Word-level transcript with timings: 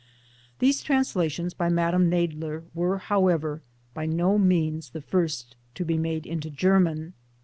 These 0.57 0.81
translations 0.81 1.53
by 1.53 1.69
Madame 1.69 2.09
Nadler 2.09 2.63
were, 2.73 2.97
how 2.97 3.27
ever, 3.27 3.61
by 3.93 4.07
no 4.07 4.39
means 4.39 4.89
the 4.89 5.01
first 5.01 5.55
to 5.75 5.85
be 5.85 5.99
made 5.99 6.25
into 6.25 6.49
German. 6.49 7.13